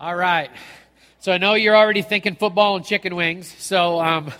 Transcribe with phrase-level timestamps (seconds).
[0.00, 0.50] All right.
[1.18, 3.54] So I know you're already thinking football and chicken wings.
[3.58, 4.32] So um,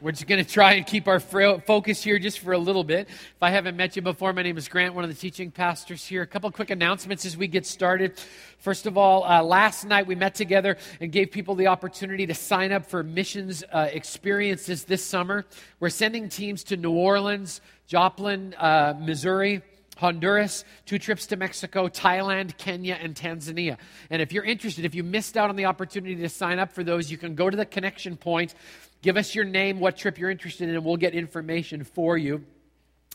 [0.00, 3.08] we're just going to try and keep our focus here just for a little bit.
[3.10, 6.02] If I haven't met you before, my name is Grant, one of the teaching pastors
[6.06, 6.22] here.
[6.22, 8.18] A couple quick announcements as we get started.
[8.56, 12.34] First of all, uh, last night we met together and gave people the opportunity to
[12.34, 15.44] sign up for missions uh, experiences this summer.
[15.78, 19.60] We're sending teams to New Orleans, Joplin, uh, Missouri.
[20.02, 23.78] Honduras, two trips to Mexico, Thailand, Kenya, and Tanzania.
[24.10, 26.82] And if you're interested, if you missed out on the opportunity to sign up for
[26.82, 28.54] those, you can go to the connection point,
[29.00, 32.44] give us your name, what trip you're interested in, and we'll get information for you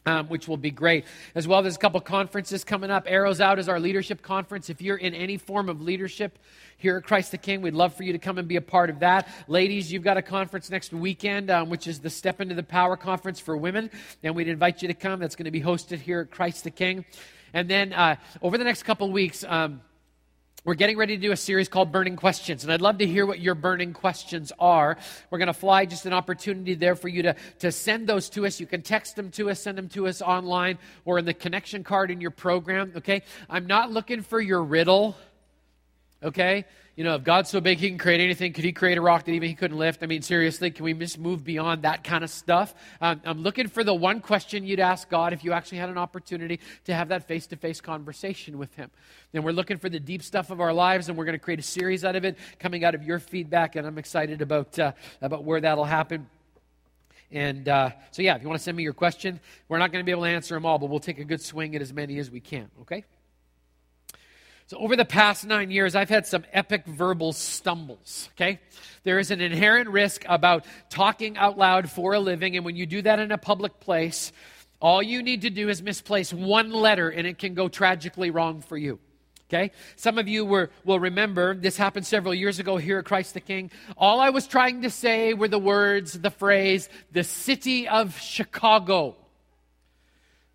[0.07, 1.05] um, which will be great.
[1.35, 3.03] As well, there's a couple conferences coming up.
[3.07, 4.69] Arrows Out is our leadership conference.
[4.69, 6.39] If you're in any form of leadership
[6.77, 8.89] here at Christ the King, we'd love for you to come and be a part
[8.89, 9.27] of that.
[9.49, 12.95] Ladies, you've got a conference next weekend, um, which is the Step into the Power
[12.95, 13.91] Conference for Women,
[14.23, 15.19] and we'd invite you to come.
[15.19, 17.03] That's going to be hosted here at Christ the King.
[17.53, 19.81] And then uh, over the next couple weeks, um,
[20.67, 23.25] we're getting ready to do a series called Burning Questions, and I'd love to hear
[23.25, 24.97] what your burning questions are.
[25.31, 28.45] We're going to fly just an opportunity there for you to, to send those to
[28.45, 28.59] us.
[28.59, 31.85] You can text them to us, send them to us online, or in the connection
[31.85, 33.21] card in your program, okay?
[33.49, 35.15] I'm not looking for your riddle,
[36.23, 36.65] okay?
[36.97, 39.25] you know, if God's so big he can create anything, could he create a rock
[39.25, 40.01] that even he couldn't lift?
[40.01, 42.73] I mean, seriously, can we just move beyond that kind of stuff?
[42.99, 45.99] Um, I'm looking for the one question you'd ask God if you actually had an
[45.99, 48.89] opportunity to have that face to face conversation with him.
[49.31, 51.59] And we're looking for the deep stuff of our lives, and we're going to create
[51.59, 54.93] a series out of it coming out of your feedback, and I'm excited about, uh,
[55.21, 56.27] about where that'll happen.
[57.31, 60.03] And uh, so, yeah, if you want to send me your question, we're not going
[60.03, 61.93] to be able to answer them all, but we'll take a good swing at as
[61.93, 63.05] many as we can, okay?
[64.67, 68.59] So, over the past nine years, I've had some epic verbal stumbles, okay?
[69.03, 72.85] There is an inherent risk about talking out loud for a living, and when you
[72.85, 74.33] do that in a public place,
[74.81, 78.59] all you need to do is misplace one letter, and it can go tragically wrong
[78.59, 78.99] for you.
[79.49, 79.71] Okay?
[79.95, 83.39] Some of you were, will remember this happened several years ago here at Christ the
[83.39, 83.71] King.
[83.95, 89.15] All I was trying to say were the words, the phrase, the city of Chicago.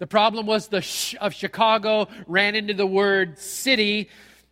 [0.03, 4.09] The problem was the sh of Chicago ran into the word city,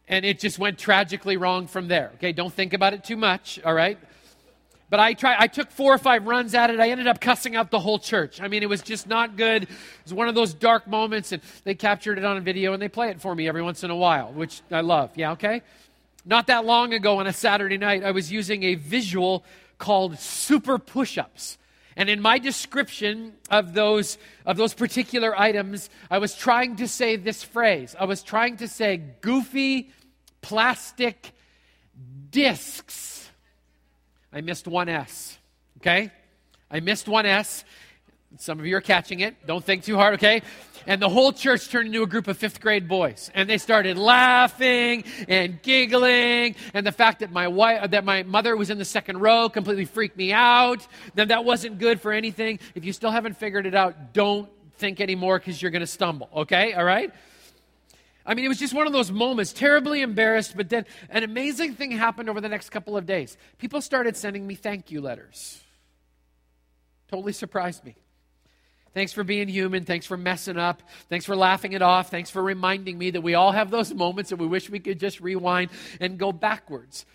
[0.06, 2.12] and it just went tragically wrong from there.
[2.14, 3.98] Okay, don't think about it too much, all right?
[4.90, 6.78] But I tried, I took four or five runs at it.
[6.78, 8.40] I ended up cussing out the whole church.
[8.40, 9.64] I mean, it was just not good.
[9.64, 9.68] It
[10.04, 12.88] was one of those dark moments, and they captured it on a video and they
[12.88, 15.10] play it for me every once in a while, which I love.
[15.16, 15.62] Yeah, okay?
[16.24, 19.44] Not that long ago on a Saturday night, I was using a visual
[19.78, 21.58] called super push ups.
[22.00, 24.16] And in my description of those,
[24.46, 27.94] of those particular items, I was trying to say this phrase.
[28.00, 29.90] I was trying to say goofy
[30.40, 31.32] plastic
[32.30, 33.28] discs.
[34.32, 35.36] I missed one S.
[35.76, 36.10] Okay?
[36.70, 37.64] I missed one S.
[38.38, 39.36] Some of you are catching it.
[39.46, 40.40] Don't think too hard, okay?
[40.86, 43.30] And the whole church turned into a group of fifth grade boys.
[43.34, 46.56] And they started laughing and giggling.
[46.74, 49.84] And the fact that my wife, that my mother was in the second row completely
[49.84, 50.86] freaked me out.
[51.14, 52.58] Then that wasn't good for anything.
[52.74, 56.28] If you still haven't figured it out, don't think anymore because you're going to stumble,
[56.34, 56.72] okay?
[56.72, 57.12] All right?
[58.24, 61.74] I mean, it was just one of those moments, terribly embarrassed, but then an amazing
[61.74, 63.36] thing happened over the next couple of days.
[63.58, 65.60] People started sending me thank you letters.
[67.08, 67.96] Totally surprised me.
[68.92, 69.84] Thanks for being human.
[69.84, 70.82] Thanks for messing up.
[71.08, 72.10] Thanks for laughing it off.
[72.10, 74.98] Thanks for reminding me that we all have those moments and we wish we could
[74.98, 75.70] just rewind
[76.00, 77.06] and go backwards.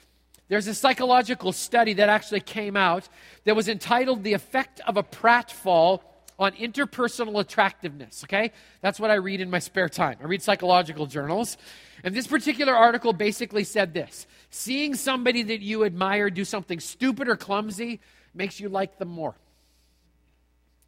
[0.47, 3.09] There's a psychological study that actually came out
[3.43, 6.01] that was entitled The Effect of a Pratfall
[6.37, 8.23] on Interpersonal Attractiveness.
[8.23, 8.51] Okay?
[8.81, 10.17] That's what I read in my spare time.
[10.21, 11.57] I read psychological journals.
[12.03, 17.27] And this particular article basically said this Seeing somebody that you admire do something stupid
[17.27, 17.99] or clumsy
[18.33, 19.35] makes you like them more.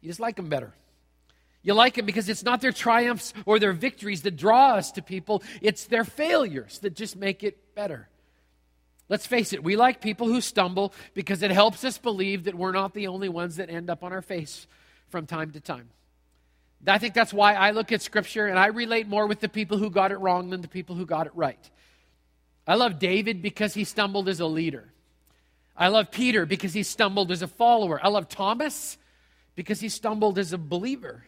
[0.00, 0.72] You just like them better.
[1.62, 5.02] You like them because it's not their triumphs or their victories that draw us to
[5.02, 8.08] people, it's their failures that just make it better.
[9.08, 12.72] Let's face it, we like people who stumble because it helps us believe that we're
[12.72, 14.66] not the only ones that end up on our face
[15.08, 15.88] from time to time.
[16.86, 19.78] I think that's why I look at Scripture and I relate more with the people
[19.78, 21.58] who got it wrong than the people who got it right.
[22.66, 24.92] I love David because he stumbled as a leader.
[25.76, 27.98] I love Peter because he stumbled as a follower.
[28.02, 28.98] I love Thomas
[29.58, 31.24] because he stumbled as a believer.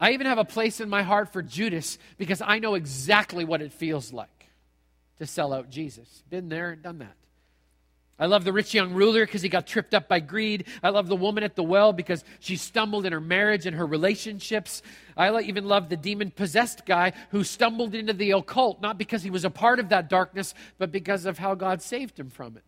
[0.00, 3.60] I even have a place in my heart for Judas because I know exactly what
[3.60, 4.48] it feels like
[5.18, 6.24] to sell out Jesus.
[6.30, 7.14] Been there done that.
[8.18, 10.64] I love the rich young ruler because he got tripped up by greed.
[10.82, 13.84] I love the woman at the well because she stumbled in her marriage and her
[13.84, 14.80] relationships.
[15.14, 19.28] I even love the demon possessed guy who stumbled into the occult, not because he
[19.28, 22.64] was a part of that darkness, but because of how God saved him from it.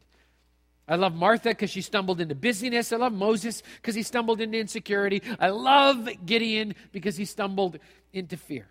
[0.87, 2.93] I love Martha because she stumbled into busyness.
[2.93, 5.23] I love Moses because he stumbled into insecurity.
[5.41, 7.79] I love Gideon because he stumbled
[8.13, 8.69] into fear.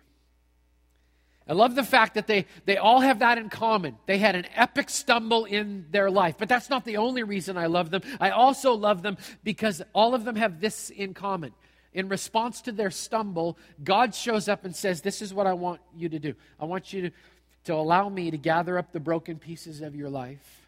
[1.46, 3.96] I love the fact that they, they all have that in common.
[4.06, 6.36] They had an epic stumble in their life.
[6.38, 8.02] But that's not the only reason I love them.
[8.18, 11.52] I also love them because all of them have this in common.
[11.92, 15.80] In response to their stumble, God shows up and says, This is what I want
[15.94, 16.34] you to do.
[16.58, 17.10] I want you to,
[17.64, 20.63] to allow me to gather up the broken pieces of your life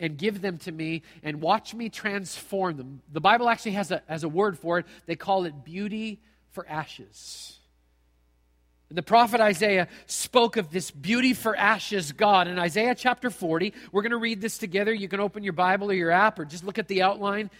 [0.00, 3.02] and give them to me and watch me transform them.
[3.12, 4.86] The Bible actually has a, has a word for it.
[5.06, 6.20] They call it beauty
[6.50, 7.58] for ashes.
[8.88, 12.48] And The prophet Isaiah spoke of this beauty for ashes God.
[12.48, 14.92] In Isaiah chapter 40, we're going to read this together.
[14.92, 17.50] You can open your Bible or your app or just look at the outline.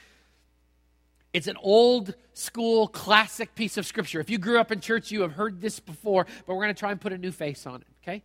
[1.33, 4.19] It's an old school classic piece of scripture.
[4.19, 6.79] If you grew up in church, you have heard this before, but we're going to
[6.79, 8.25] try and put a new face on it, okay?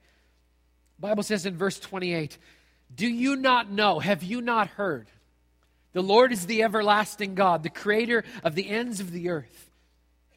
[0.98, 2.38] Bible says in verse 28,
[2.94, 4.00] "Do you not know?
[4.00, 5.08] Have you not heard?
[5.94, 9.72] The Lord is the everlasting God, the creator of the ends of the earth."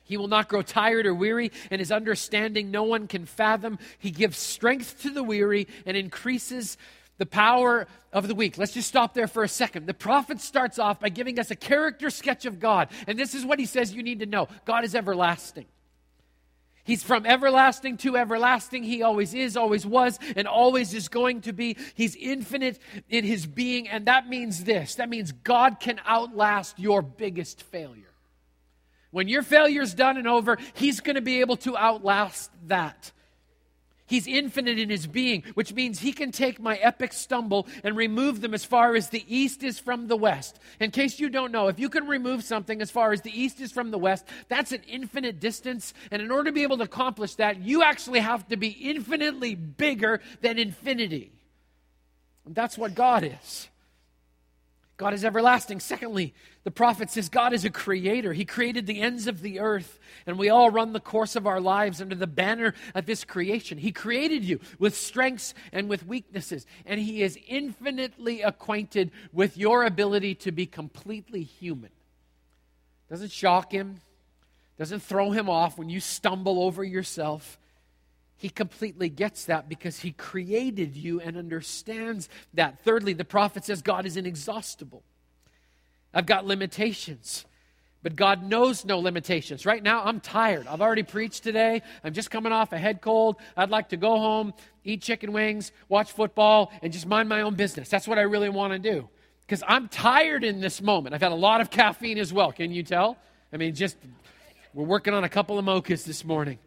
[0.05, 3.79] He will not grow tired or weary, and his understanding no one can fathom.
[3.99, 6.79] He gives strength to the weary and increases
[7.19, 8.57] the power of the weak.
[8.57, 9.87] Let's just stop there for a second.
[9.87, 12.89] The prophet starts off by giving us a character sketch of God.
[13.07, 15.67] And this is what he says you need to know God is everlasting.
[16.89, 18.83] He's from everlasting to everlasting.
[18.83, 21.77] He always is, always was, and always is going to be.
[21.95, 22.79] He's infinite
[23.11, 23.87] in his being.
[23.89, 28.15] And that means this that means God can outlast your biggest failure.
[29.11, 33.13] When your failure's done and over, He's going to be able to outlast that.
[34.09, 38.41] He's infinite in his being, which means he can take my epic stumble and remove
[38.41, 40.59] them as far as the east is from the west.
[40.81, 43.61] In case you don't know, if you can remove something as far as the east
[43.61, 45.93] is from the west, that's an infinite distance.
[46.11, 49.55] And in order to be able to accomplish that, you actually have to be infinitely
[49.55, 51.33] bigger than infinity.
[52.47, 53.69] And that's what God is.
[54.99, 55.79] God is everlasting.
[55.79, 56.35] Secondly,
[56.65, 58.33] the prophet says God is a creator.
[58.33, 61.61] He created the ends of the earth, and we all run the course of our
[61.61, 63.79] lives under the banner of His creation.
[63.79, 69.85] He created you with strengths and with weaknesses, and He is infinitely acquainted with your
[69.85, 71.91] ability to be completely human.
[73.09, 74.01] Doesn't shock Him,
[74.79, 77.57] doesn't throw Him off when you stumble over yourself.
[78.39, 82.79] He completely gets that because he created you and understands that.
[82.85, 85.03] Thirdly, the prophet says God is inexhaustible.
[86.15, 87.45] I've got limitations,
[88.03, 89.67] but God knows no limitations.
[89.67, 90.69] Right now, I'm tired.
[90.69, 91.83] I've already preached today.
[92.05, 93.37] I'm just coming off a head cold.
[93.57, 94.55] I'd like to go home,
[94.85, 97.89] eat chicken wings, watch football, and just mind my own business.
[97.89, 99.09] That's what I really want to do
[99.49, 101.15] because I'm tired in this moment.
[101.15, 102.53] I've had a lot of caffeine as well.
[102.53, 103.17] Can you tell?
[103.53, 103.97] I mean, just
[104.75, 106.59] we're working on a couple of mochas this morning.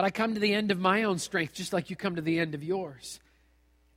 [0.00, 2.22] But I come to the end of my own strength, just like you come to
[2.22, 3.20] the end of yours.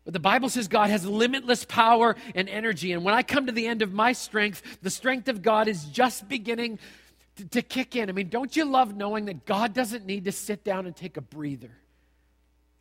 [0.03, 2.91] But the Bible says God has limitless power and energy.
[2.91, 5.85] And when I come to the end of my strength, the strength of God is
[5.85, 6.79] just beginning
[7.37, 8.09] to, to, kick in.
[8.09, 11.15] I mean, don't you love knowing that God doesn't need to sit down and take
[11.15, 11.71] a breather?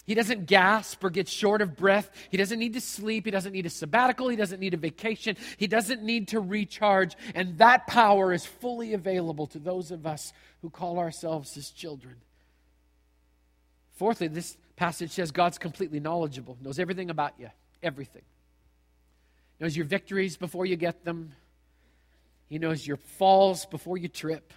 [0.05, 2.11] He doesn't gasp or get short of breath.
[2.29, 3.25] He doesn't need to sleep.
[3.25, 4.31] He doesn't need a sabbatical.
[4.31, 5.37] He doesn't need a vacation.
[5.59, 7.15] He doesn't need to recharge.
[7.37, 12.17] And that power is fully available to those of us who call ourselves his children.
[13.95, 17.51] Fourthly, this passage says God's completely knowledgeable, knows everything about you,
[17.83, 18.23] everything.
[19.61, 21.35] Knows your victories before you get them.
[22.49, 24.53] He knows your falls before you trip.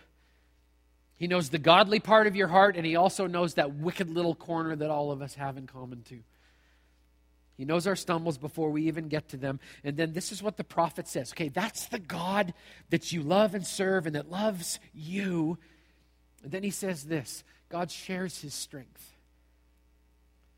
[1.17, 4.35] He knows the godly part of your heart, and he also knows that wicked little
[4.35, 6.21] corner that all of us have in common too.
[7.57, 9.59] He knows our stumbles before we even get to them.
[9.83, 11.31] And then this is what the prophet says.
[11.31, 12.53] Okay, that's the God
[12.89, 15.57] that you love and serve and that loves you.
[16.43, 19.14] And then he says this God shares his strength.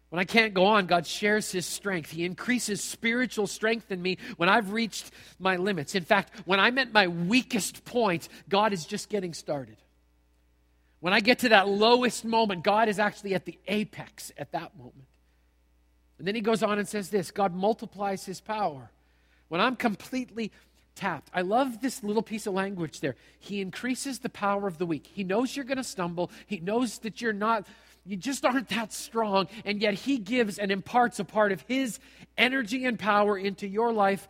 [0.09, 2.11] When I can't go on, God shares His strength.
[2.11, 5.95] He increases spiritual strength in me when I've reached my limits.
[5.95, 9.77] In fact, when I'm at my weakest point, God is just getting started.
[11.01, 14.77] When I get to that lowest moment, God is actually at the apex at that
[14.77, 15.05] moment.
[16.17, 18.89] And then He goes on and says this God multiplies His power.
[19.49, 20.51] When I'm completely
[20.97, 21.29] tapped.
[21.33, 23.15] I love this little piece of language there.
[23.39, 25.07] He increases the power of the weak.
[25.13, 26.31] He knows you're going to stumble.
[26.47, 27.67] He knows that you're not
[28.07, 29.47] you just aren't that strong.
[29.65, 31.99] And yet, He gives and imparts a part of His
[32.37, 34.27] energy and power into your life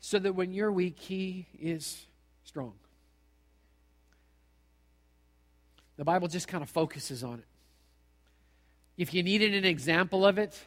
[0.00, 2.06] so that when you're weak, He is
[2.44, 2.74] strong.
[5.96, 7.44] The Bible just kind of focuses on it.
[8.96, 10.58] If you needed an example of it,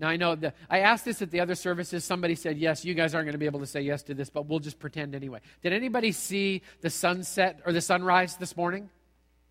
[0.00, 2.04] now I know that I asked this at the other services.
[2.04, 4.30] Somebody said, Yes, you guys aren't going to be able to say yes to this,
[4.30, 5.40] but we'll just pretend anyway.
[5.62, 8.88] Did anybody see the sunset or the sunrise this morning?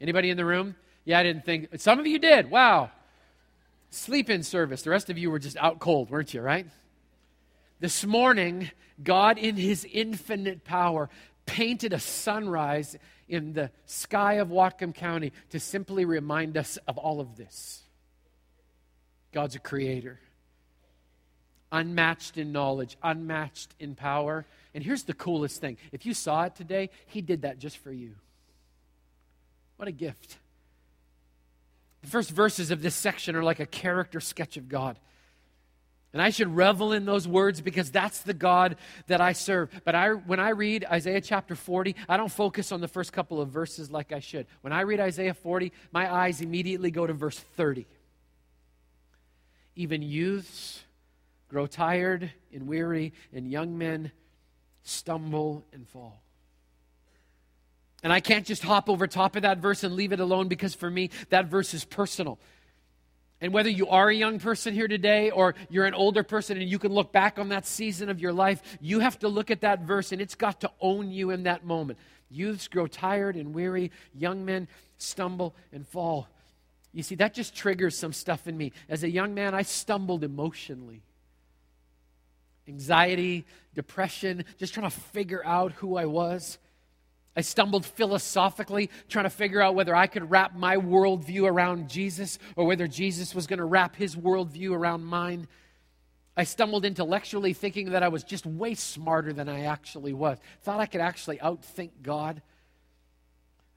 [0.02, 0.76] Anybody in the room?
[1.10, 1.70] Yeah, I didn't think.
[1.78, 2.51] Some of you did.
[2.51, 2.92] Wow.
[3.89, 4.84] Sleep in service.
[4.84, 6.68] The rest of you were just out cold, weren't you, right?
[7.80, 8.70] This morning,
[9.04, 11.10] God, in His infinite power,
[11.48, 12.96] painted a sunrise
[13.28, 17.82] in the sky of Whatcom County to simply remind us of all of this.
[19.32, 20.20] God's a creator,
[21.72, 24.46] unmatched in knowledge, unmatched in power.
[24.75, 27.92] And here's the coolest thing if you saw it today, He did that just for
[27.92, 28.13] you.
[29.78, 30.38] What a gift.
[32.01, 34.98] The first verses of this section are like a character sketch of God.
[36.12, 38.77] And I should revel in those words because that's the God
[39.08, 39.70] that I serve.
[39.86, 43.39] But I, when I read Isaiah chapter 40, I don't focus on the first couple
[43.39, 44.48] of verses like I should.
[44.62, 47.86] When I read Isaiah 40, my eyes immediately go to verse 30.
[49.75, 50.84] Even youths
[51.48, 54.12] grow tired and weary, and young men
[54.84, 56.22] stumble and fall.
[58.01, 60.74] And I can't just hop over top of that verse and leave it alone because
[60.74, 62.39] for me, that verse is personal.
[63.41, 66.70] And whether you are a young person here today or you're an older person and
[66.70, 69.62] you can look back on that season of your life, you have to look at
[69.62, 72.00] that verse and it's got to own you in that moment.
[72.29, 76.27] Youths grow tired and weary, young men stumble and fall.
[76.94, 78.74] You see, that just triggers some stuff in me.
[78.89, 81.01] As a young man, I stumbled emotionally.
[82.68, 86.58] Anxiety, depression, just trying to figure out who I was.
[87.36, 92.39] I stumbled philosophically, trying to figure out whether I could wrap my worldview around Jesus
[92.55, 95.48] or whether Jesus was going to wrap his worldview around mine.
[96.36, 100.38] I stumbled intellectually thinking that I was just way smarter than I actually was.
[100.63, 102.41] Thought I could actually outthink God.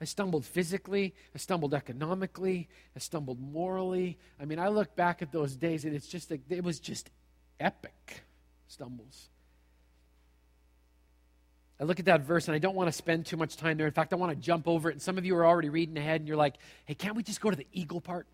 [0.01, 1.13] I stumbled physically.
[1.33, 2.67] I stumbled economically.
[2.95, 4.17] I stumbled morally.
[4.39, 7.09] I mean, I look back at those days and it's just it was just
[7.59, 8.23] epic
[8.67, 9.29] stumbles.
[11.83, 13.85] I look at that verse and I don't want to spend too much time there.
[13.85, 14.93] In fact, I want to jump over it.
[14.93, 17.41] And some of you are already reading ahead and you're like, hey, can't we just
[17.41, 18.25] go to the eagle part?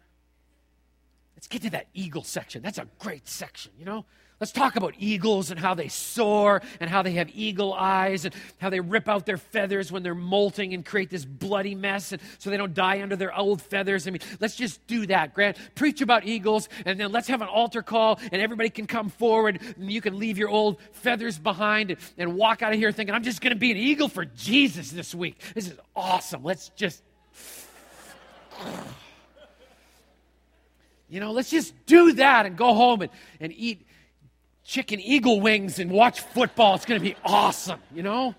[1.35, 2.61] Let's get to that eagle section.
[2.61, 4.05] That's a great section, you know?
[4.39, 8.33] Let's talk about eagles and how they soar and how they have eagle eyes and
[8.57, 12.21] how they rip out their feathers when they're molting and create this bloody mess and
[12.37, 14.07] so they don't die under their old feathers.
[14.07, 15.57] I mean, let's just do that, Grant.
[15.75, 19.59] Preach about eagles and then let's have an altar call and everybody can come forward
[19.77, 23.13] and you can leave your old feathers behind and, and walk out of here thinking,
[23.13, 25.41] I'm just going to be an eagle for Jesus this week.
[25.53, 26.43] This is awesome.
[26.43, 27.03] Let's just.
[31.11, 33.83] You know, let's just do that and go home and, and eat
[34.63, 36.75] chicken eagle wings and watch football.
[36.75, 38.35] It's going to be awesome, you know?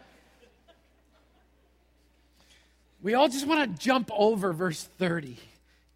[3.02, 5.38] We all just want to jump over verse 30.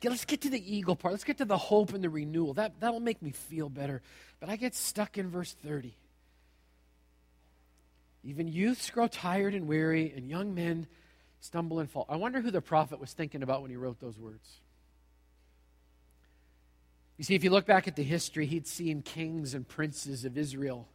[0.00, 1.12] Okay, let's get to the eagle part.
[1.12, 2.54] Let's get to the hope and the renewal.
[2.54, 4.02] That, that'll make me feel better.
[4.40, 5.95] But I get stuck in verse 30.
[8.23, 10.87] Even youths grow tired and weary, and young men
[11.40, 12.07] stumble and fall.
[12.09, 14.49] I wonder who the prophet was thinking about when he wrote those words.
[17.16, 20.37] You see, if you look back at the history, he'd seen kings and princes of
[20.37, 20.88] Israel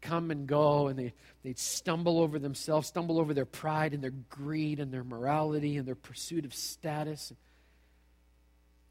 [0.00, 4.10] come and go, and they, they'd stumble over themselves, stumble over their pride and their
[4.10, 7.32] greed and their morality and their pursuit of status.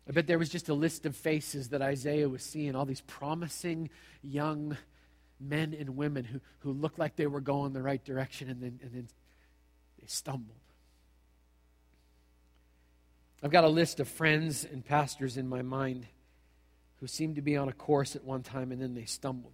[0.08, 3.01] I bet there was just a list of faces that Isaiah was seeing, all these
[3.01, 3.89] promising
[4.22, 4.77] young
[5.39, 8.80] men and women who, who looked like they were going the right direction, and then,
[8.82, 9.08] and then
[10.00, 10.56] they stumbled.
[13.44, 16.06] I've got a list of friends and pastors in my mind
[17.01, 19.53] who seemed to be on a course at one time and then they stumbled.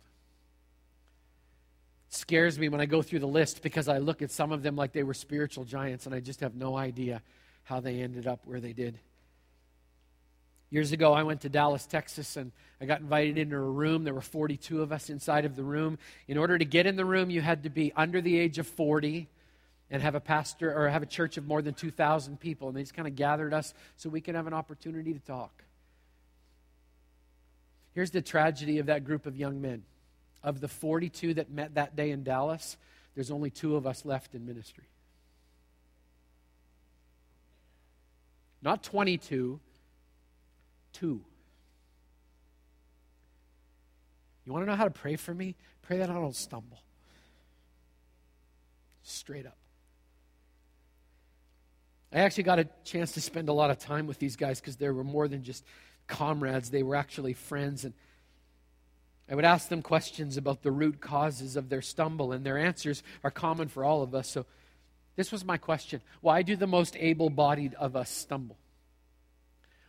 [2.10, 4.62] It scares me when I go through the list because I look at some of
[4.62, 7.22] them like they were spiritual giants and I just have no idea
[7.63, 9.00] how they ended up where they did.
[10.70, 12.51] Years ago, I went to Dallas, Texas, and
[12.82, 14.04] I got invited into a room.
[14.04, 15.98] There were 42 of us inside of the room.
[16.27, 18.68] In order to get in the room, you had to be under the age of
[18.68, 19.30] 40
[19.89, 22.68] and have a pastor or have a church of more than 2,000 people.
[22.68, 25.63] And they just kind of gathered us so we could have an opportunity to talk.
[27.98, 29.82] Here's the tragedy of that group of young men.
[30.44, 32.77] Of the 42 that met that day in Dallas,
[33.16, 34.84] there's only two of us left in ministry.
[38.62, 39.60] Not 22,
[40.94, 41.22] two.
[44.46, 45.56] You want to know how to pray for me?
[45.82, 46.77] Pray that I don't stumble.
[49.01, 49.58] Straight up.
[52.13, 54.75] I actually got a chance to spend a lot of time with these guys because
[54.75, 55.63] there were more than just
[56.08, 57.86] comrades, they were actually friends.
[57.86, 57.94] And
[59.30, 63.04] I would ask them questions about the root causes of their stumble, and their answers
[63.24, 64.30] are common for all of us.
[64.30, 64.46] So
[65.16, 68.58] this was my question Why do the most able bodied of us stumble?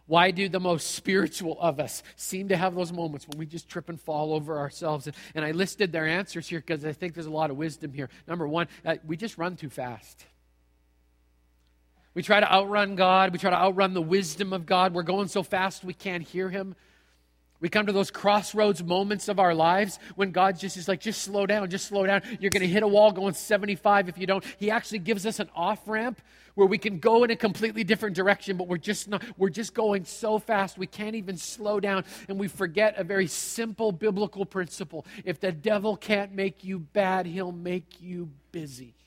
[0.07, 3.69] Why do the most spiritual of us seem to have those moments when we just
[3.69, 5.07] trip and fall over ourselves?
[5.07, 7.93] And, and I listed their answers here because I think there's a lot of wisdom
[7.93, 8.09] here.
[8.27, 10.25] Number one, uh, we just run too fast.
[12.19, 13.33] We try to outrun God.
[13.33, 14.93] We try to outrun the wisdom of God.
[14.93, 16.75] We're going so fast we can't hear Him.
[17.61, 21.23] We come to those crossroads moments of our lives when God just is like, just
[21.23, 22.23] slow down, just slow down.
[22.41, 24.45] You're going to hit a wall going 75 if you don't.
[24.59, 26.21] He actually gives us an off ramp
[26.57, 29.73] where we can go in a completely different direction, but we're just not, we're just
[29.73, 32.05] going so fast we can't even slow down.
[32.29, 35.07] And we forget a very simple biblical principle.
[35.25, 38.98] If the devil can't make you bad, he'll make you busy.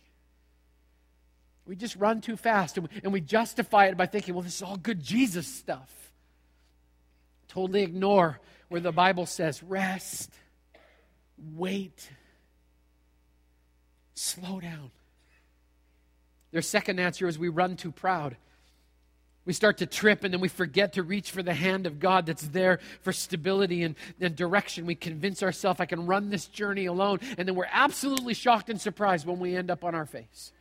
[1.66, 4.56] We just run too fast and we, and we justify it by thinking, well, this
[4.56, 6.12] is all good Jesus stuff.
[7.48, 8.40] Totally ignore
[8.70, 10.32] where the Bible says rest,
[11.56, 12.10] wait,
[14.14, 14.92] slow down.
[16.52, 18.38] Their second answer is we run too proud.
[19.44, 22.26] We start to trip and then we forget to reach for the hand of God
[22.26, 24.86] that's there for stability and, and direction.
[24.86, 28.80] We convince ourselves I can run this journey alone, and then we're absolutely shocked and
[28.80, 30.52] surprised when we end up on our face.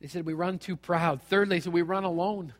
[0.00, 1.22] They said we run too proud.
[1.22, 2.52] Thirdly, so we run alone.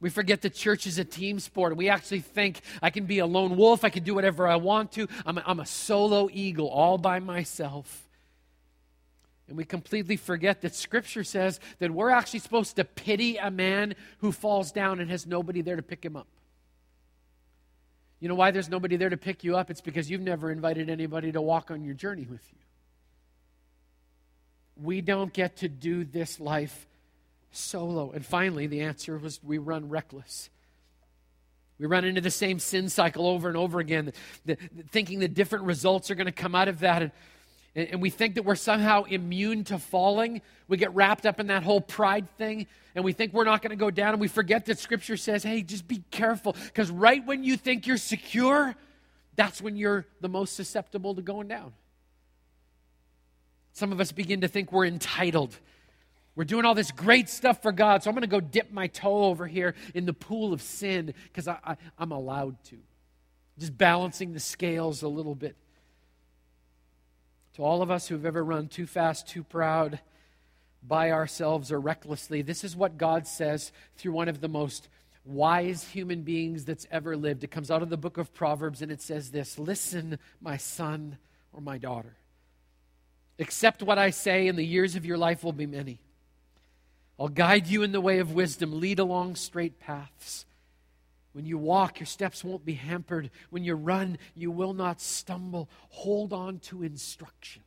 [0.00, 1.76] We forget the church is a team sport.
[1.76, 3.84] We actually think I can be a lone wolf.
[3.84, 5.06] I can do whatever I want to.
[5.26, 8.08] I'm a, I'm a solo eagle all by myself.
[9.46, 13.94] And we completely forget that Scripture says that we're actually supposed to pity a man
[14.18, 16.28] who falls down and has nobody there to pick him up.
[18.20, 19.70] You know why there's nobody there to pick you up?
[19.70, 22.58] It's because you've never invited anybody to walk on your journey with you.
[24.82, 26.86] We don't get to do this life
[27.50, 28.12] solo.
[28.12, 30.50] And finally, the answer was we run reckless.
[31.78, 34.12] We run into the same sin cycle over and over again,
[34.44, 37.02] the, the, thinking that different results are going to come out of that.
[37.02, 37.12] And,
[37.74, 40.42] and we think that we're somehow immune to falling.
[40.68, 43.70] We get wrapped up in that whole pride thing, and we think we're not going
[43.70, 44.12] to go down.
[44.12, 47.86] And we forget that Scripture says, hey, just be careful, because right when you think
[47.86, 48.76] you're secure,
[49.36, 51.72] that's when you're the most susceptible to going down.
[53.72, 55.56] Some of us begin to think we're entitled
[56.36, 58.86] we're doing all this great stuff for God, so I'm going to go dip my
[58.86, 62.76] toe over here in the pool of sin because I, I, I'm allowed to.
[63.58, 65.56] Just balancing the scales a little bit.
[67.56, 70.00] To all of us who've ever run too fast, too proud,
[70.82, 74.88] by ourselves or recklessly, this is what God says through one of the most
[75.26, 77.44] wise human beings that's ever lived.
[77.44, 81.18] It comes out of the book of Proverbs and it says this Listen, my son
[81.52, 82.16] or my daughter.
[83.40, 85.98] Accept what I say, and the years of your life will be many.
[87.18, 90.44] I'll guide you in the way of wisdom, lead along straight paths.
[91.32, 93.30] When you walk, your steps won't be hampered.
[93.50, 95.68] When you run, you will not stumble.
[95.90, 97.62] Hold on to instruction.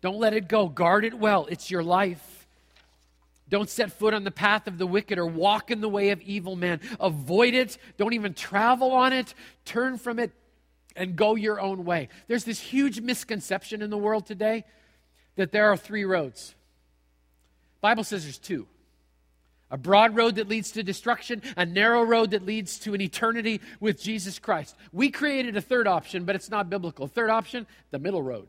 [0.00, 0.68] Don't let it go.
[0.68, 1.46] Guard it well.
[1.46, 2.46] It's your life.
[3.48, 6.20] Don't set foot on the path of the wicked or walk in the way of
[6.22, 6.80] evil men.
[6.98, 7.78] Avoid it.
[7.96, 9.34] Don't even travel on it.
[9.64, 10.32] Turn from it
[10.96, 12.08] and go your own way.
[12.26, 14.64] There's this huge misconception in the world today
[15.36, 16.54] that there are three roads
[17.80, 18.66] Bible says there's two.
[19.70, 23.60] A broad road that leads to destruction, a narrow road that leads to an eternity
[23.80, 24.76] with Jesus Christ.
[24.92, 27.08] We created a third option, but it's not biblical.
[27.08, 28.48] Third option, the middle road.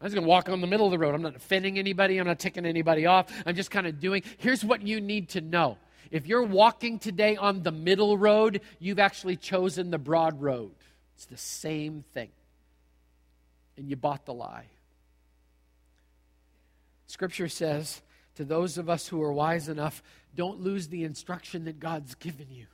[0.00, 1.14] I'm just going to walk on the middle of the road.
[1.14, 2.18] I'm not offending anybody.
[2.18, 3.26] I'm not ticking anybody off.
[3.44, 4.22] I'm just kind of doing.
[4.38, 5.78] Here's what you need to know.
[6.10, 10.72] If you're walking today on the middle road, you've actually chosen the broad road.
[11.16, 12.30] It's the same thing.
[13.76, 14.66] And you bought the lie.
[17.06, 18.02] Scripture says
[18.36, 20.02] to those of us who are wise enough,
[20.34, 22.66] don't lose the instruction that God's given you.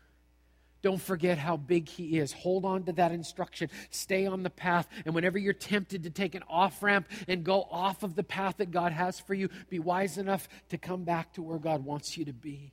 [0.83, 2.33] Don't forget how big He is.
[2.33, 3.71] Hold on to that instruction.
[3.91, 4.87] Stay on the path.
[5.05, 8.59] And whenever you're tempted to take an off ramp and go off of the path
[8.59, 12.17] that God has for you, be wise enough to come back to where God wants
[12.17, 12.73] you to be.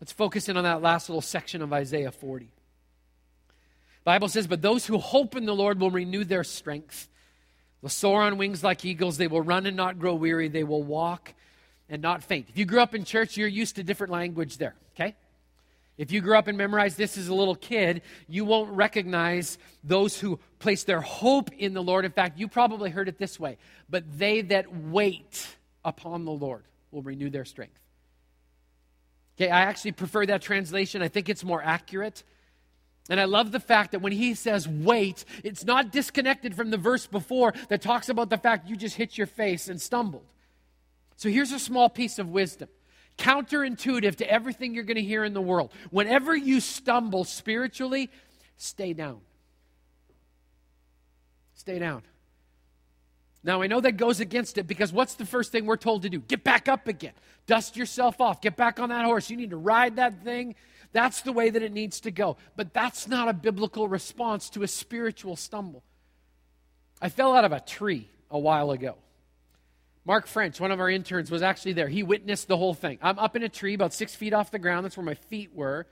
[0.00, 2.50] Let's focus in on that last little section of Isaiah 40.
[4.04, 7.08] Bible says, But those who hope in the Lord will renew their strength.
[7.82, 9.16] They'll soar on wings like eagles.
[9.16, 10.48] They will run and not grow weary.
[10.48, 11.34] They will walk
[11.88, 12.48] and not faint.
[12.48, 15.14] If you grew up in church, you're used to different language there, okay?
[15.96, 20.20] If you grew up and memorized this as a little kid, you won't recognize those
[20.20, 22.04] who place their hope in the Lord.
[22.04, 23.56] In fact, you probably heard it this way
[23.88, 25.48] But they that wait
[25.84, 27.78] upon the Lord will renew their strength.
[29.36, 31.02] Okay, I actually prefer that translation.
[31.02, 32.22] I think it's more accurate.
[33.08, 36.76] And I love the fact that when he says wait, it's not disconnected from the
[36.76, 40.26] verse before that talks about the fact you just hit your face and stumbled.
[41.16, 42.68] So here's a small piece of wisdom
[43.18, 45.72] counterintuitive to everything you're going to hear in the world.
[45.90, 48.10] Whenever you stumble spiritually,
[48.58, 49.20] stay down.
[51.54, 52.02] Stay down.
[53.46, 56.10] Now, I know that goes against it because what's the first thing we're told to
[56.10, 56.18] do?
[56.18, 57.14] Get back up again.
[57.46, 58.42] Dust yourself off.
[58.42, 59.30] Get back on that horse.
[59.30, 60.56] You need to ride that thing
[60.96, 62.38] that's the way that it needs to go.
[62.56, 65.82] But that's not a biblical response to a spiritual stumble.
[67.02, 68.96] I fell out of a tree a while ago.
[70.06, 71.88] Mark French, one of our interns, was actually there.
[71.88, 72.98] He witnessed the whole thing.
[73.02, 74.86] I'm up in a tree about six feet off the ground.
[74.86, 75.86] That's where my feet were.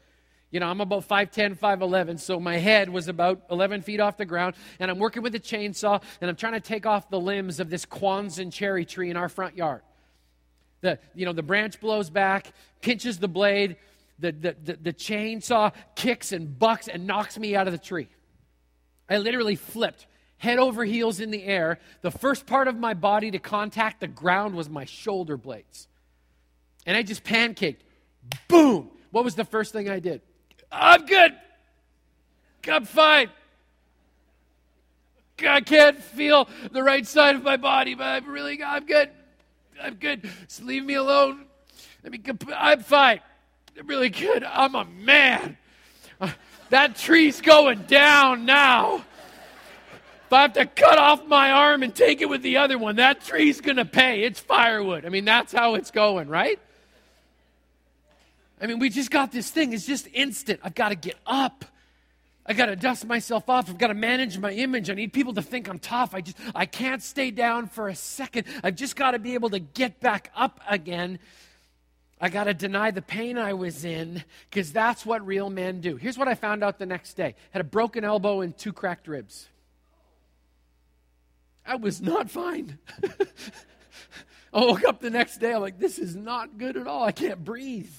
[0.55, 4.25] You know, I'm about 5'10, 5'11, so my head was about 11 feet off the
[4.25, 7.59] ground, and I'm working with a chainsaw, and I'm trying to take off the limbs
[7.59, 9.83] of this Kwanzan cherry tree in our front yard.
[10.81, 13.79] The, you know, the branch blows back, pinches the blade,
[14.21, 18.07] the, the, the, the chainsaw kicks and bucks and knocks me out of the tree.
[19.11, 21.81] I literally flipped head over heels in the air.
[22.03, 25.89] The first part of my body to contact the ground was my shoulder blades.
[26.87, 27.81] And I just pancaked.
[28.47, 28.93] Boom!
[29.11, 30.23] What was the first thing I did?
[30.75, 31.33] I'm good.
[32.69, 33.31] I'm fine.
[35.47, 39.11] I can't feel the right side of my body, but I'm really, I'm good.
[39.81, 40.29] I'm good.
[40.49, 41.45] Just leave me alone.
[42.03, 42.21] Let me,
[42.57, 43.21] I'm fine.
[43.79, 44.45] I'm really good.
[44.45, 45.57] I'm a man.
[46.21, 46.31] Uh,
[46.71, 49.05] that tree's going down now.
[50.27, 52.97] If I have to cut off my arm and take it with the other one,
[52.97, 54.23] that tree's going to pay.
[54.23, 55.05] It's firewood.
[55.05, 56.59] I mean, that's how it's going, right?
[58.61, 59.73] I mean, we just got this thing.
[59.73, 60.61] It's just instant.
[60.63, 61.65] I've got to get up.
[62.47, 63.71] I got to dust myself off.
[63.71, 64.91] I've got to manage my image.
[64.91, 66.15] I need people to think I'm tough.
[66.15, 68.47] I just I can't stay down for a second.
[68.63, 71.19] I've just got to be able to get back up again.
[72.21, 75.97] I got to deny the pain I was in because that's what real men do.
[75.97, 77.35] Here's what I found out the next day.
[77.51, 79.49] Had a broken elbow and two cracked ribs.
[81.67, 82.79] I was not fine.
[84.53, 85.53] I woke up the next day.
[85.53, 87.03] I'm like, this is not good at all.
[87.03, 87.93] I can't breathe.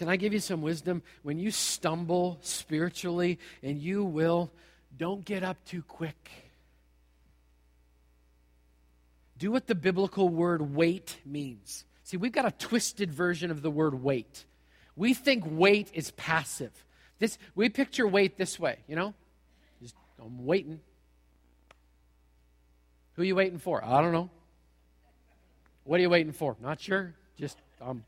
[0.00, 1.02] Can I give you some wisdom?
[1.22, 4.50] When you stumble spiritually, and you will,
[4.96, 6.30] don't get up too quick.
[9.36, 11.84] Do what the biblical word wait means.
[12.04, 14.46] See, we've got a twisted version of the word wait.
[14.96, 16.72] We think wait is passive.
[17.18, 19.12] This, we picture wait this way, you know?
[19.82, 20.80] Just, I'm waiting.
[23.16, 23.84] Who are you waiting for?
[23.84, 24.30] I don't know.
[25.84, 26.56] What are you waiting for?
[26.58, 27.14] Not sure.
[27.36, 28.02] Just, I'm,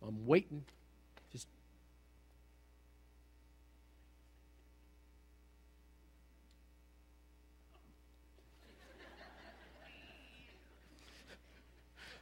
[0.00, 0.62] I'm waiting.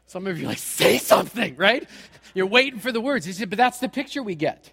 [0.06, 1.88] Some of you are like, say something, right?
[2.34, 3.24] You're waiting for the words.
[3.24, 4.70] He said, but that's the picture we get.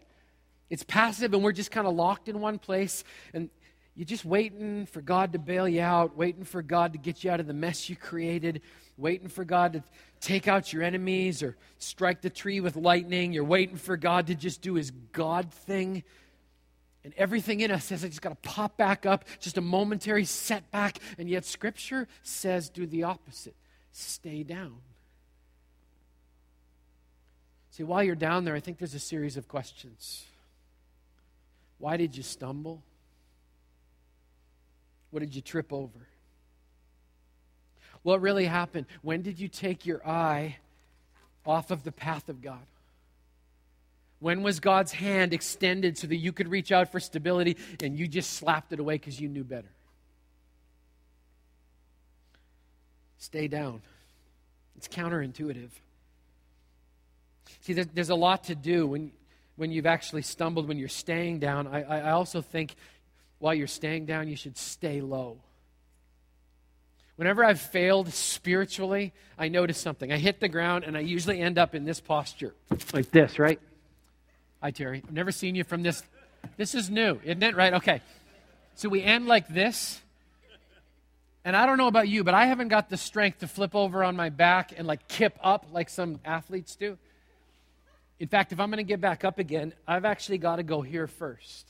[0.70, 3.50] It's passive, and we're just kind of locked in one place, and
[3.96, 7.32] you're just waiting for God to bail you out, waiting for God to get you
[7.32, 8.62] out of the mess you created,
[8.98, 9.84] waiting for God to
[10.22, 13.34] take out your enemies or strike the tree with lightning.
[13.34, 16.04] You're waiting for God to just do his God thing.
[17.04, 21.00] And everything in us says it's got to pop back up, just a momentary setback.
[21.18, 23.56] And yet, Scripture says do the opposite
[23.92, 24.78] stay down.
[27.80, 30.26] See, while you're down there, I think there's a series of questions.
[31.78, 32.84] Why did you stumble?
[35.12, 36.10] What did you trip over?
[38.04, 38.86] What really happened?
[39.02, 40.58] When did you take your eye
[41.46, 42.66] off of the path of God?
[44.20, 48.10] When was God's hand extended so that you could reach out for stability and you
[48.10, 49.72] just slapped it away because you knew better?
[53.20, 53.82] Stay down.
[54.76, 55.70] It's counterintuitive.
[57.62, 59.12] See, there's, there's a lot to do when,
[59.56, 61.68] when you've actually stumbled, when you're staying down.
[61.68, 62.76] I, I also think
[63.40, 65.38] while you're staying down, you should stay low.
[67.16, 70.12] Whenever I've failed spiritually, I notice something.
[70.12, 72.54] I hit the ground and I usually end up in this posture,
[72.94, 73.60] like this, right?
[74.62, 75.04] Hi, Terry.
[75.06, 76.02] I've never seen you from this.
[76.56, 77.56] This is new, isn't it?
[77.56, 77.74] Right?
[77.74, 78.02] Okay.
[78.76, 80.00] So we end like this.
[81.44, 84.04] And I don't know about you, but I haven't got the strength to flip over
[84.04, 86.98] on my back and like kip up like some athletes do.
[88.20, 90.82] In fact, if I'm going to get back up again, I've actually got to go
[90.82, 91.68] here first.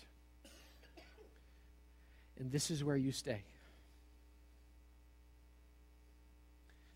[2.40, 3.44] And this is where you stay.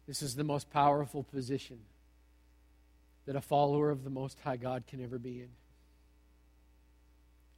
[0.07, 1.79] This is the most powerful position
[3.25, 5.49] that a follower of the Most High God can ever be in.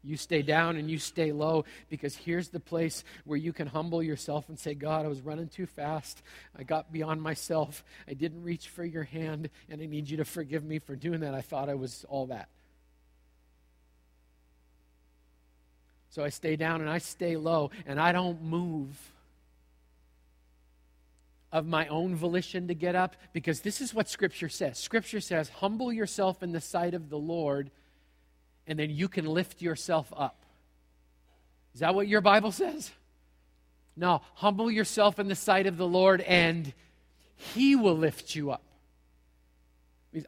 [0.05, 4.03] You stay down and you stay low because here's the place where you can humble
[4.03, 6.21] yourself and say, God, I was running too fast.
[6.57, 7.83] I got beyond myself.
[8.07, 11.21] I didn't reach for your hand, and I need you to forgive me for doing
[11.21, 11.33] that.
[11.33, 12.49] I thought I was all that.
[16.09, 19.11] So I stay down and I stay low, and I don't move
[21.51, 24.77] of my own volition to get up because this is what Scripture says.
[24.77, 27.71] Scripture says, Humble yourself in the sight of the Lord
[28.67, 30.43] and then you can lift yourself up.
[31.73, 32.91] Is that what your Bible says?
[33.97, 36.73] No, humble yourself in the sight of the Lord and
[37.38, 38.62] he will lift you up.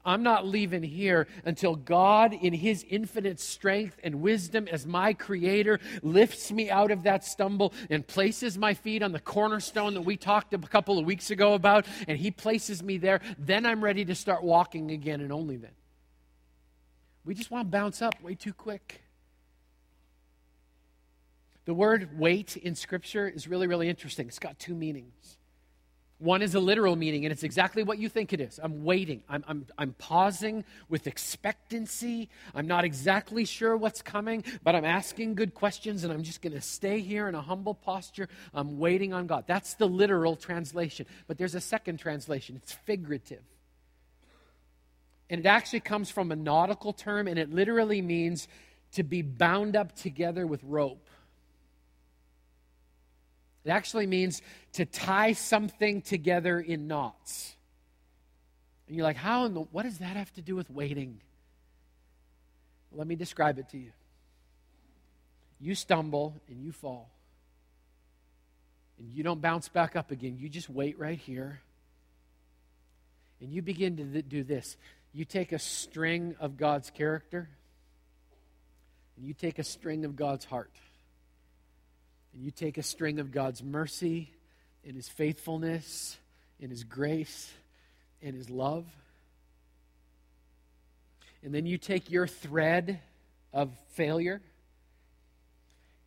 [0.04, 5.80] I'm not leaving here until God, in His infinite strength and wisdom as my Creator,
[6.02, 10.17] lifts me out of that stumble and places my feet on the cornerstone that we
[10.17, 13.21] talked a couple of weeks ago about, and He places me there.
[13.38, 15.71] Then I'm ready to start walking again, and only then.
[17.27, 19.01] We just want to bounce up way too quick.
[21.65, 24.29] The word wait in Scripture is really, really interesting.
[24.29, 25.37] It's got two meanings.
[26.19, 28.61] One is a literal meaning, and it's exactly what you think it is.
[28.63, 29.23] I'm waiting.
[29.27, 32.29] I'm, I'm, I'm pausing with expectancy.
[32.55, 36.53] I'm not exactly sure what's coming, but I'm asking good questions, and I'm just going
[36.53, 38.29] to stay here in a humble posture.
[38.53, 39.43] I'm waiting on God.
[39.47, 41.05] That's the literal translation.
[41.27, 43.43] But there's a second translation, it's figurative.
[45.29, 48.47] And it actually comes from a nautical term, and it literally means
[48.93, 51.05] to be bound up together with rope.
[53.65, 54.41] It actually means
[54.73, 57.55] to tie something together in knots.
[58.87, 61.19] And you're like, how in the, what does that have to do with waiting?
[62.93, 63.91] Let me describe it to you.
[65.59, 67.09] You stumble and you fall.
[68.99, 70.37] And you don't bounce back up again.
[70.39, 71.59] You just wait right here.
[73.41, 74.77] And you begin to do this.
[75.17, 77.49] You take a string of God's character,
[79.15, 80.69] and you take a string of God's heart.
[82.34, 84.32] And you take a string of God's mercy
[84.86, 86.17] and His faithfulness
[86.62, 87.51] and His grace
[88.21, 88.86] and His love,
[91.41, 92.99] and then you take your thread
[93.51, 94.39] of failure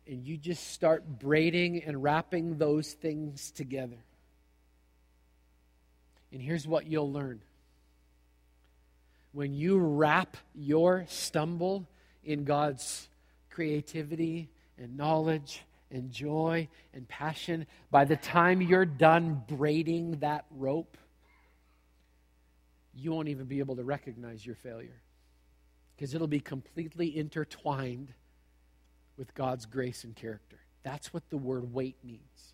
[0.07, 3.97] and you just start braiding and wrapping those things together.
[6.31, 7.41] And here's what you'll learn
[9.33, 11.87] when you wrap your stumble
[12.23, 13.07] in God's
[13.49, 20.97] creativity and knowledge and joy and passion, by the time you're done braiding that rope,
[22.93, 25.01] you won't even be able to recognize your failure
[25.95, 28.13] because it'll be completely intertwined
[29.17, 30.57] with God's grace and character.
[30.83, 32.53] That's what the word wait means.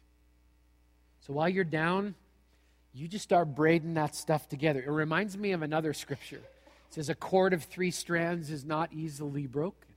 [1.21, 2.15] So while you're down,
[2.93, 4.81] you just start braiding that stuff together.
[4.81, 6.41] It reminds me of another scripture.
[6.89, 9.87] It says, A cord of three strands is not easily broken.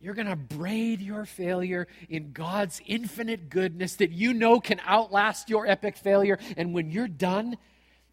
[0.00, 5.48] You're going to braid your failure in God's infinite goodness that you know can outlast
[5.48, 6.38] your epic failure.
[6.56, 7.56] And when you're done,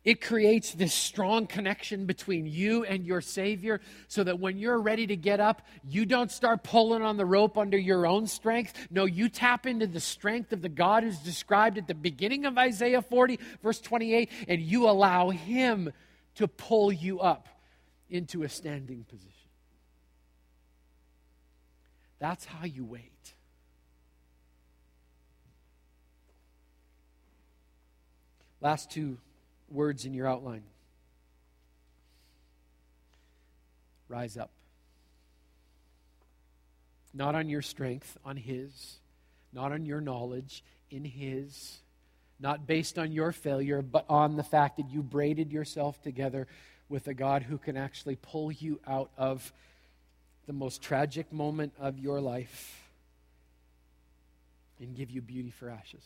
[0.04, 5.08] it creates this strong connection between you and your Savior so that when you're ready
[5.08, 8.74] to get up, you don't start pulling on the rope under your own strength.
[8.90, 12.58] No, you tap into the strength of the God who's described at the beginning of
[12.58, 15.92] Isaiah 40, verse 28, and you allow Him
[16.36, 17.48] to pull you up
[18.10, 19.30] into a standing position.
[22.20, 23.34] That's how you wait.
[28.62, 29.18] Last two
[29.70, 30.64] words in your outline
[34.08, 34.52] rise up.
[37.14, 39.00] Not on your strength, on His.
[39.52, 41.80] Not on your knowledge, in His.
[42.40, 46.48] Not based on your failure, but on the fact that you braided yourself together
[46.90, 49.54] with a God who can actually pull you out of
[50.46, 52.82] the most tragic moment of your life
[54.80, 56.04] and give you beauty for ashes.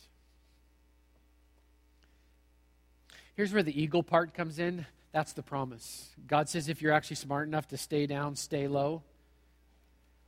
[3.35, 4.85] Here's where the eagle part comes in.
[5.11, 6.09] That's the promise.
[6.27, 9.03] God says if you're actually smart enough to stay down, stay low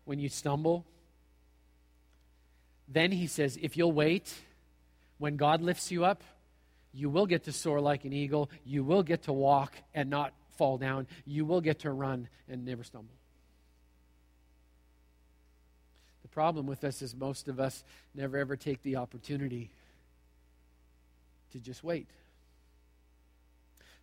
[0.05, 0.85] when you stumble,
[2.87, 4.33] then he says if you'll wait,
[5.19, 6.23] when God lifts you up,
[6.91, 8.49] you will get to soar like an eagle.
[8.65, 11.07] You will get to walk and not fall down.
[11.25, 13.13] You will get to run and never stumble.
[16.23, 17.83] The problem with us is most of us
[18.15, 19.71] never ever take the opportunity
[21.51, 22.07] to just wait.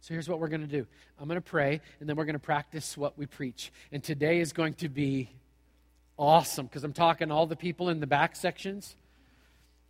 [0.00, 0.86] So here's what we're going to do
[1.18, 3.72] I'm going to pray, and then we're going to practice what we preach.
[3.90, 5.30] And today is going to be
[6.18, 8.96] awesome because I'm talking all the people in the back sections.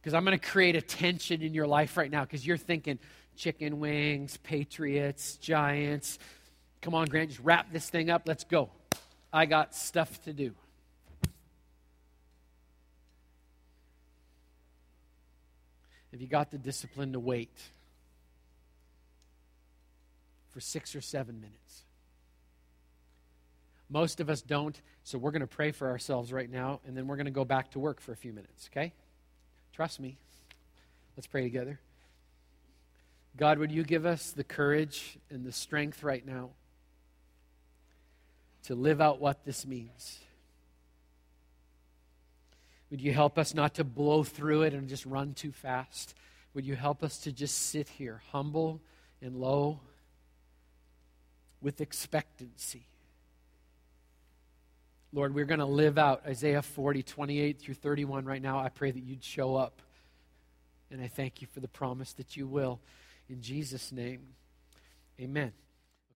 [0.06, 3.00] Because I'm going to create a tension in your life right now because you're thinking
[3.36, 6.20] chicken wings, Patriots, Giants.
[6.80, 8.22] Come on, Grant, just wrap this thing up.
[8.24, 8.70] Let's go.
[9.32, 10.54] I got stuff to do.
[16.12, 17.60] Have you got the discipline to wait
[20.50, 21.82] for six or seven minutes?
[23.88, 27.08] Most of us don't, so we're going to pray for ourselves right now, and then
[27.08, 28.92] we're going to go back to work for a few minutes, okay?
[29.76, 30.16] Trust me.
[31.18, 31.78] Let's pray together.
[33.36, 36.48] God, would you give us the courage and the strength right now
[38.62, 40.18] to live out what this means?
[42.90, 46.14] Would you help us not to blow through it and just run too fast?
[46.54, 48.80] Would you help us to just sit here, humble
[49.20, 49.80] and low,
[51.60, 52.86] with expectancy.
[55.12, 58.58] Lord, we're going to live out Isaiah 40, 28 through 31 right now.
[58.58, 59.80] I pray that you'd show up.
[60.90, 62.80] And I thank you for the promise that you will.
[63.28, 64.20] In Jesus' name,
[65.20, 65.52] amen.